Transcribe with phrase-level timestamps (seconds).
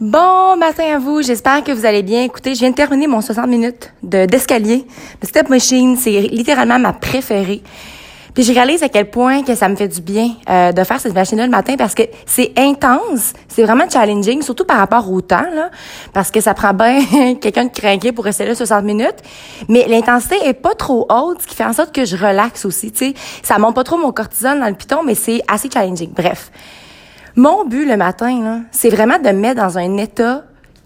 [0.00, 2.22] Bon matin à vous, j'espère que vous allez bien.
[2.22, 4.86] Écoutez, je viens de terminer mon 60 minutes de d'escalier.
[5.20, 7.62] Le Step Machine, c'est littéralement ma préférée.
[8.32, 10.98] Puis je réalise à quel point que ça me fait du bien euh, de faire
[10.98, 15.20] cette machine-là le matin parce que c'est intense, c'est vraiment challenging, surtout par rapport au
[15.20, 15.70] temps, là,
[16.14, 19.18] parce que ça prend bien quelqu'un de craqué pour rester là 60 minutes.
[19.68, 22.90] Mais l'intensité est pas trop haute, ce qui fait en sorte que je relaxe aussi.
[22.94, 23.12] Sais,
[23.42, 26.10] ça monte pas trop mon cortisol dans le piton, mais c'est assez challenging.
[26.16, 26.50] Bref.
[27.40, 30.44] Mon but le matin, c'est vraiment de me mettre dans un état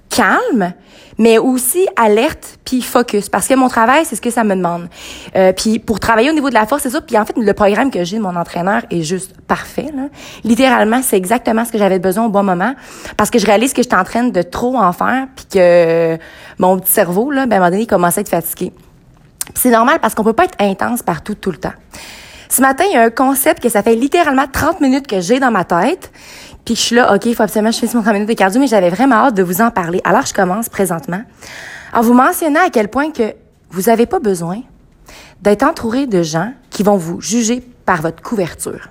[0.09, 0.73] calme,
[1.19, 4.87] mais aussi alerte puis focus parce que mon travail c'est ce que ça me demande.
[5.35, 7.01] Euh, puis pour travailler au niveau de la force c'est ça.
[7.01, 9.91] Puis en fait le programme que j'ai de mon entraîneur est juste parfait.
[9.97, 10.05] Là.
[10.45, 12.77] Littéralement c'est exactement ce que j'avais besoin au bon moment
[13.17, 16.17] parce que je réalise que j'étais en train de trop en faire puis que
[16.61, 18.73] mon petit cerveau là ben à un moment donné il commençait à être fatigué.
[19.57, 21.75] C'est normal parce qu'on peut pas être intense partout tout le temps.
[22.49, 25.41] Ce matin, il y a un concept que ça fait littéralement 30 minutes que j'ai
[25.41, 26.13] dans ma tête.
[26.65, 28.35] Puis je suis là, OK, il faut absolument que je fasse mon 30 minutes de
[28.35, 30.01] cardio, mais j'avais vraiment hâte de vous en parler.
[30.05, 31.23] Alors, je commence présentement
[31.93, 33.35] en vous mentionnant à quel point que
[33.71, 34.63] vous n'avez pas besoin
[35.43, 38.89] d'être entouré de gens qui vont vous juger par votre couverture.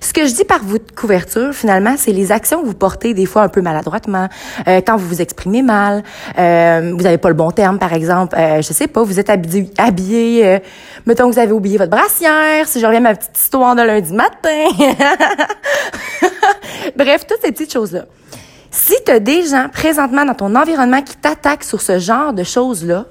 [0.00, 3.26] Ce que je dis par votre couverture, finalement, c'est les actions que vous portez des
[3.26, 4.28] fois un peu maladroitement,
[4.66, 6.02] euh, quand vous vous exprimez mal,
[6.38, 9.30] euh, vous n'avez pas le bon terme, par exemple, euh, je sais pas, vous êtes
[9.30, 10.58] habillé, habillé euh,
[11.06, 13.82] mettons que vous avez oublié votre brassière, si je reviens à ma petite histoire de
[13.82, 14.64] lundi matin.
[16.96, 18.04] Bref, toutes ces petites choses-là.
[18.70, 22.44] Si tu as des gens présentement dans ton environnement qui t'attaquent sur ce genre de
[22.44, 23.06] choses-là,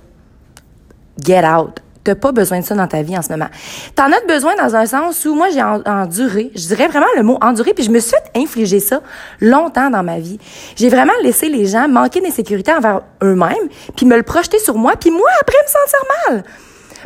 [1.21, 1.81] get out
[2.13, 3.47] Pas besoin de ça dans ta vie en ce moment.
[3.95, 7.37] T'en as besoin dans un sens où moi j'ai enduré, je dirais vraiment le mot
[7.41, 9.01] enduré, puis je me suis fait infliger ça
[9.39, 10.39] longtemps dans ma vie.
[10.75, 14.93] J'ai vraiment laissé les gens manquer d'insécurité envers eux-mêmes, puis me le projeter sur moi,
[14.99, 16.43] puis moi après me sentir mal.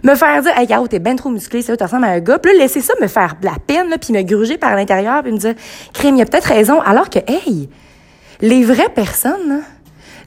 [0.02, 2.40] Me faire dire, hey, Caro, t'es bien trop musclé, ça, tu ressembles à un gars.
[2.40, 5.22] Puis là, laisser ça me faire de la peine, là, puis me gruger par l'intérieur,
[5.22, 5.54] puis me dire,
[5.94, 6.82] crime, il a peut-être raison.
[6.82, 7.70] Alors que, hey,
[8.42, 9.62] les vraies personnes,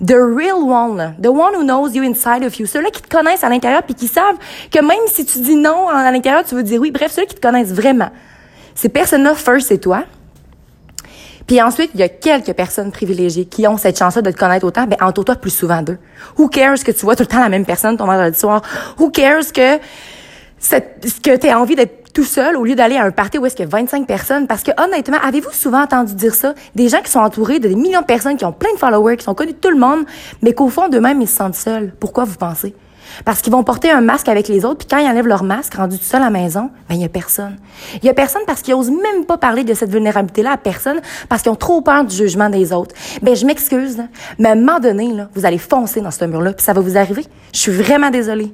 [0.04, 2.66] The real one, the one who knows you inside of you.
[2.66, 4.36] Ceux-là qui te connaissent à l'intérieur puis qui savent
[4.70, 6.90] que même si tu dis non à l'intérieur, tu veux dire oui.
[6.90, 8.10] Bref, ceux-là qui te connaissent vraiment.
[8.74, 10.04] Ces personnes-là, first, c'est toi.
[11.46, 14.66] Puis ensuite, il y a quelques personnes privilégiées qui ont cette chance-là de te connaître
[14.66, 14.86] autant.
[14.86, 15.98] Ben, entoure-toi plus souvent d'eux.
[16.38, 18.62] Who cares que tu vois tout le temps la même personne ton vendredi soir?
[18.98, 23.10] Who cares que, que tu as envie d'être tout seul au lieu d'aller à un
[23.10, 24.46] party où est-ce a 25 personnes?
[24.46, 26.54] Parce que honnêtement, avez-vous souvent entendu dire ça?
[26.74, 29.18] Des gens qui sont entourés de des millions de personnes qui ont plein de followers,
[29.18, 30.06] qui sont connus de tout le monde,
[30.40, 31.92] mais qu'au fond d'eux-mêmes, ils se sentent seuls.
[32.00, 32.74] Pourquoi vous pensez?
[33.24, 35.74] Parce qu'ils vont porter un masque avec les autres, puis quand ils enlèvent leur masque,
[35.74, 37.56] rendu tout seul à la maison, ben il y a personne.
[38.02, 41.00] Il y a personne parce qu'ils osent même pas parler de cette vulnérabilité-là à personne,
[41.28, 42.94] parce qu'ils ont trop peur du jugement des autres.
[43.22, 43.98] Ben je m'excuse,
[44.38, 46.96] mais à un moment donné, vous allez foncer dans ce mur-là, puis ça va vous
[46.96, 47.24] arriver.
[47.52, 48.52] Je suis vraiment désolée.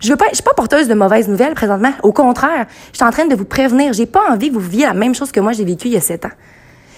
[0.00, 1.92] Je veux suis pas porteuse de mauvaises nouvelles présentement.
[2.02, 3.92] Au contraire, je suis en train de vous prévenir.
[3.92, 5.96] J'ai pas envie que vous viviez la même chose que moi j'ai vécu il y
[5.96, 6.32] a sept ans.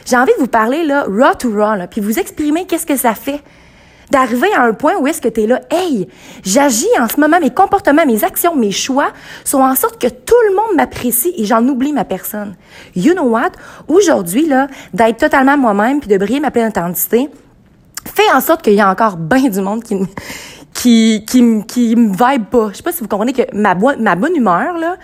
[0.05, 3.15] J'ai envie de vous parler là, raw to raw, puis vous exprimer qu'est-ce que ça
[3.15, 3.41] fait
[4.11, 6.09] d'arriver à un point où est-ce que tu es là, hey,
[6.45, 9.09] j'agis en ce moment, mes comportements, mes actions, mes choix
[9.45, 12.55] sont en sorte que tout le monde m'apprécie et j'en oublie ma personne.
[12.95, 13.53] You know what?
[13.89, 17.29] Aujourd'hui, là, d'être totalement moi-même puis de briller ma pleine authenticité,
[18.05, 19.97] fait en sorte qu'il y a encore bien du monde qui
[20.75, 22.69] qui, qui, qui me vibe pas.
[22.71, 24.97] Je sais pas si vous comprenez que ma, ma bonne humeur, là,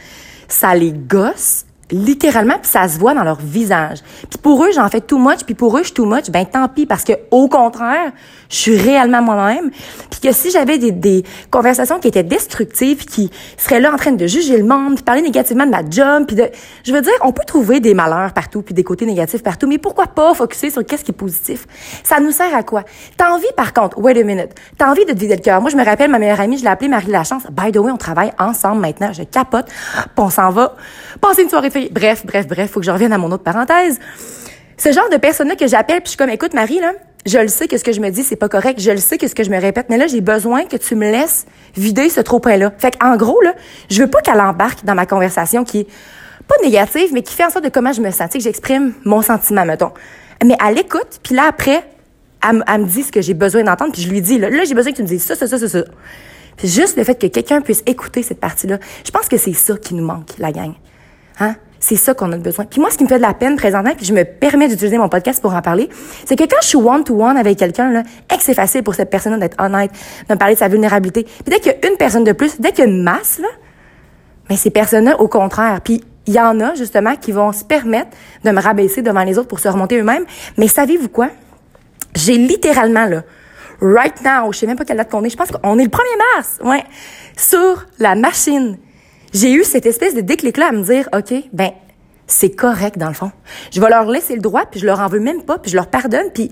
[0.46, 3.98] ça les gosse littéralement puis ça se voit dans leur visage.
[4.28, 6.44] Puis pour eux, j'en fais too much, puis pour eux, je suis too much, ben
[6.44, 8.12] tant pis parce que au contraire,
[8.48, 9.70] je suis réellement moi-même.
[10.10, 14.12] Puis que si j'avais des, des conversations qui étaient destructives, qui seraient là en train
[14.12, 16.48] de juger le monde, puis parler négativement de ma job, puis de
[16.84, 19.78] je veux dire, on peut trouver des malheurs partout puis des côtés négatifs partout, mais
[19.78, 21.66] pourquoi pas focuser sur qu'est-ce qui est positif?
[22.04, 22.84] Ça nous sert à quoi?
[23.16, 24.50] T'as envie par contre, wait a minute.
[24.78, 25.60] T'as envie de te vider le cœur.
[25.60, 27.44] Moi, je me rappelle ma meilleure amie, je l'ai appelée Marie Lachance.
[27.50, 29.66] By the way, on travaille ensemble maintenant, je capote.
[29.66, 30.76] Puis on s'en va
[31.20, 33.98] passer une soirée de Bref, bref, bref, faut que je revienne à mon autre parenthèse.
[34.76, 36.92] Ce genre de personne-là que j'appelle, puis je suis comme, écoute, Marie, là,
[37.24, 38.80] je le sais que ce que je me dis, c'est pas correct.
[38.80, 39.86] Je le sais que ce que je me répète.
[39.90, 42.72] Mais là, j'ai besoin que tu me laisses vider ce trop-plein-là.
[42.78, 43.54] Fait en gros, là,
[43.90, 45.86] je veux pas qu'elle embarque dans ma conversation qui est
[46.48, 48.30] pas négative, mais qui fait en sorte de comment je me sens.
[48.32, 49.92] Que j'exprime mon sentiment, mettons.
[50.44, 51.84] Mais elle écoute, puis là, après,
[52.42, 54.74] elle, me dit ce que j'ai besoin d'entendre, puis je lui dis, là, là j'ai
[54.74, 55.84] besoin que tu me dises ça, ça, ça, ça, ça.
[56.56, 59.76] Puis juste le fait que quelqu'un puisse écouter cette partie-là, je pense que c'est ça
[59.76, 60.74] qui nous manque, la gang.
[61.38, 61.54] Hein?
[61.82, 62.64] C'est ça qu'on a besoin.
[62.64, 64.98] Puis moi, ce qui me fait de la peine présentement, puis je me permets d'utiliser
[64.98, 65.88] mon podcast pour en parler,
[66.24, 69.10] c'est que quand je suis one-to-one avec quelqu'un, là, et que c'est facile pour cette
[69.10, 69.90] personne d'être honnête,
[70.28, 71.24] de me parler de sa vulnérabilité.
[71.24, 73.40] Puis dès qu'il y a une personne de plus, dès qu'il y a une masse,
[73.40, 73.48] là,
[74.48, 75.80] mais ces personnes-là, au contraire.
[75.82, 78.10] Puis il y en a, justement, qui vont se permettre
[78.44, 80.24] de me rabaisser devant les autres pour se remonter eux-mêmes.
[80.58, 81.30] Mais savez-vous quoi?
[82.14, 83.24] J'ai littéralement, là,
[83.80, 85.90] right now, je sais même pas quelle date qu'on est, je pense qu'on est le
[85.90, 86.84] 1er mars, ouais,
[87.36, 88.78] sur la machine
[89.32, 91.70] j'ai eu cette espèce de déclic-là à me dire, OK, ben,
[92.26, 93.32] c'est correct dans le fond.
[93.72, 95.76] Je vais leur laisser le droit, puis je leur en veux même pas, puis je
[95.76, 96.50] leur pardonne, puis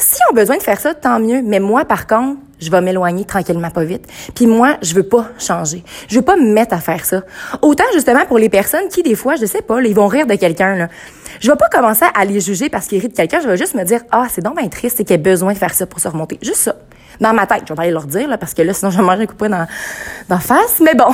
[0.00, 1.42] S'ils ont besoin de faire ça, tant mieux.
[1.42, 4.06] Mais moi, par contre, je vais m'éloigner tranquillement, pas vite.
[4.32, 5.82] Puis moi, je veux pas changer.
[6.08, 7.22] Je veux pas me mettre à faire ça.
[7.62, 10.36] Autant justement pour les personnes qui, des fois, je sais pas, ils vont rire de
[10.36, 10.76] quelqu'un.
[10.76, 10.88] Là.
[11.40, 13.40] Je vais pas commencer à les juger parce qu'ils rient de quelqu'un.
[13.40, 15.74] Je vais juste me dire, ah, c'est donc triste et qu'il a besoin de faire
[15.74, 16.38] ça pour se remonter.
[16.42, 16.76] Juste ça.
[17.20, 18.98] Dans ma tête, je vais pas aller leur dire, là, parce que là, sinon, je
[18.98, 19.66] vais manger un coup de dans,
[20.28, 20.80] dans face.
[20.80, 21.12] Mais bon.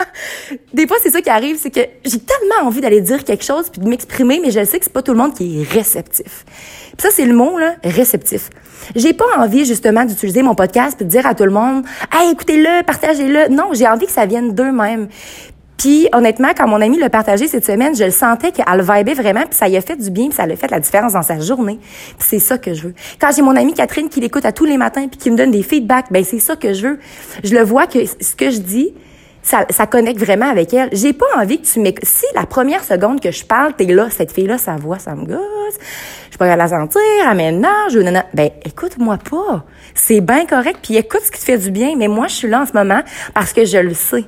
[0.72, 3.68] des fois, c'est ça qui arrive, c'est que j'ai tellement envie d'aller dire quelque chose
[3.70, 6.44] puis de m'exprimer, mais je sais que c'est pas tout le monde qui est réceptif.
[6.96, 8.50] Puis ça, c'est le mot, là, réceptif.
[8.94, 12.32] J'ai pas envie, justement, d'utiliser mon podcast puis de dire à tout le monde, hey,
[12.32, 13.48] écoutez-le, partagez-le.
[13.48, 15.08] Non, j'ai envie que ça vienne d'eux-mêmes.
[15.76, 19.14] Puis honnêtement, quand mon ami l'a partagé cette semaine, je le sentais qu'elle le vibait
[19.14, 21.22] vraiment, puis ça y a fait du bien, puis ça a fait la différence dans
[21.22, 21.78] sa journée.
[22.18, 22.94] Puis c'est ça que je veux.
[23.20, 25.50] Quand j'ai mon amie Catherine qui l'écoute à tous les matins puis qui me donne
[25.50, 26.98] des feedbacks, ben c'est ça que je veux.
[27.42, 28.94] Je le vois que ce que je dis,
[29.42, 30.88] ça, ça connecte vraiment avec elle.
[30.92, 32.04] J'ai pas envie que tu m'écoutes.
[32.06, 35.26] Si la première seconde que je parle, t'es là, cette fille-là, sa voix, ça me
[35.26, 35.78] gosse.
[36.24, 37.00] Je suis pas la sentir,
[37.30, 38.00] elle m'énerve, je
[38.32, 39.64] Ben, écoute-moi pas.
[39.94, 41.94] C'est bien correct, puis écoute ce qui te fait du bien.
[41.96, 43.02] Mais moi, je suis là en ce moment
[43.34, 44.24] parce que je le sais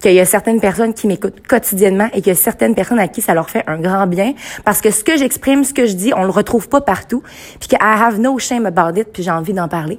[0.00, 3.08] qu'il y a certaines personnes qui m'écoutent quotidiennement et qu'il y a certaines personnes à
[3.08, 4.34] qui ça leur fait un grand bien.
[4.64, 7.22] Parce que ce que j'exprime, ce que je dis, on le retrouve pas partout.
[7.58, 9.98] Puis que I have no shame about it puis j'ai envie d'en parler.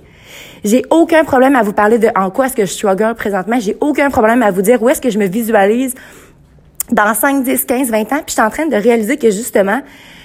[0.63, 3.77] J'ai aucun problème à vous parler de en quoi est-ce que je struggle présentement, j'ai
[3.79, 5.93] aucun problème à vous dire où est-ce que je me visualise
[6.91, 8.05] dans 5, 10, 15, 20 ans.
[8.17, 9.81] Puis je suis en train de réaliser que justement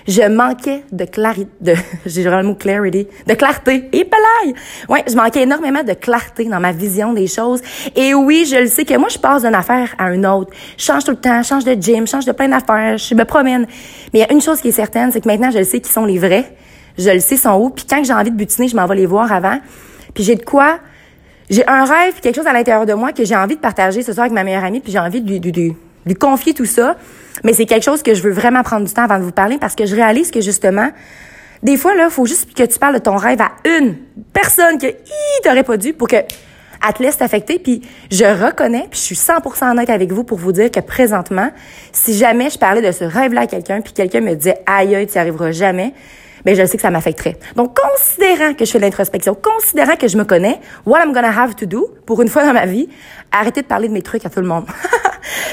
[0.08, 1.74] je manquais de clarité, de,
[2.06, 3.88] j'ai le mot clarity, de clarté.
[3.92, 4.54] Et palaille!
[4.88, 7.60] Ouais, je manquais énormément de clarté dans ma vision des choses.
[7.94, 10.52] Et oui, je le sais que moi, je passe d'une affaire à une autre.
[10.76, 13.14] Je change tout le temps, je change de gym, je change de plein d'affaires, je
[13.14, 13.66] me promène.
[14.12, 15.80] Mais il y a une chose qui est certaine, c'est que maintenant, je le sais
[15.80, 16.52] qui sont les vrais.
[16.98, 17.70] Je le sais sont où.
[17.70, 19.58] Puis quand j'ai envie de butiner, je m'en vais les voir avant.
[20.14, 20.78] Puis j'ai de quoi?
[21.48, 24.12] J'ai un rêve, quelque chose à l'intérieur de moi que j'ai envie de partager ce
[24.12, 25.72] soir avec ma meilleure amie, puis j'ai envie de de, de,
[26.06, 26.96] lui confier tout ça.
[27.44, 29.58] Mais c'est quelque chose que je veux vraiment prendre du temps avant de vous parler
[29.58, 30.90] parce que je réalise que justement,
[31.62, 33.96] des fois, là, faut juste que tu parles de ton rêve à une
[34.32, 36.16] personne que, hi, t'aurais pas dû pour que
[36.86, 37.58] elle te laisse t'affecter.
[37.58, 41.50] Puis je reconnais, puis je suis 100% honnête avec vous pour vous dire que présentement,
[41.92, 45.06] si jamais je parlais de ce rêve-là à quelqu'un, puis quelqu'un me disait, aïe, aïe,
[45.06, 45.94] tu n'y arriveras jamais,
[46.44, 47.36] mais je sais que ça m'affecterait.
[47.56, 51.30] Donc, considérant que je fais de l'introspection, considérant que je me connais, what I'm gonna
[51.30, 52.88] have to do, pour une fois dans ma vie,
[53.32, 54.66] arrêtez de parler de mes trucs à tout le monde.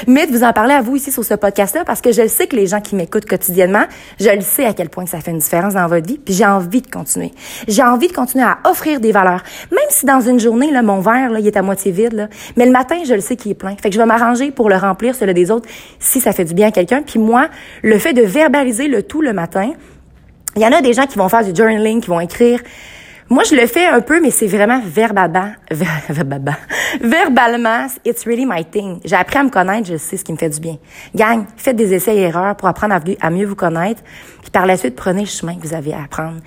[0.06, 2.46] mais de vous en parler à vous ici sur ce podcast-là, parce que je sais
[2.46, 3.84] que les gens qui m'écoutent quotidiennement,
[4.20, 6.46] je le sais à quel point ça fait une différence dans votre vie, puis j'ai
[6.46, 7.32] envie de continuer.
[7.68, 9.42] J'ai envie de continuer à offrir des valeurs.
[9.70, 12.28] Même si dans une journée, là, mon verre, là, il est à moitié vide, là,
[12.56, 13.76] mais le matin, je le sais qu'il est plein.
[13.76, 15.68] Fait que je vais m'arranger pour le remplir, celui des autres,
[15.98, 17.02] si ça fait du bien à quelqu'un.
[17.02, 17.48] Puis moi,
[17.82, 19.72] le fait de verbaliser le tout le matin,
[20.56, 22.60] il y en a des gens qui vont faire du journaling, qui vont écrire.
[23.30, 25.52] Moi, je le fais un peu, mais c'est vraiment verbalement,
[27.00, 29.00] verbalement, it's really my thing.
[29.04, 30.76] J'ai appris à me connaître, je sais ce qui me fait du bien.
[31.14, 34.02] Gang, faites des essais et erreurs pour apprendre à, mieux vous connaître,
[34.42, 36.40] puis par la suite, prenez le chemin que vous avez à apprendre.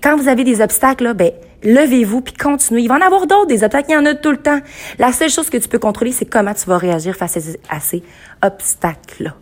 [0.00, 1.32] Quand vous avez des obstacles, là, ben,
[1.64, 2.82] levez-vous puis continuez.
[2.82, 4.60] Il va en avoir d'autres, des obstacles, il y en a tout le temps.
[4.98, 7.36] La seule chose que tu peux contrôler, c'est comment tu vas réagir face
[7.68, 8.02] à ces
[8.42, 9.34] obstacles-là.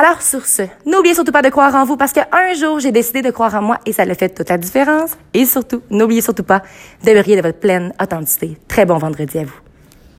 [0.00, 3.20] Alors sur ce, n'oubliez surtout pas de croire en vous parce qu'un jour, j'ai décidé
[3.20, 5.10] de croire en moi et ça le fait toute la différence.
[5.34, 6.62] Et surtout, n'oubliez surtout pas
[7.02, 8.56] de briller de votre pleine authenticité.
[8.68, 9.67] Très bon vendredi à vous.